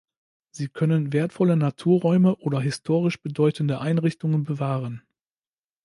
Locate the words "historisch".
2.59-3.21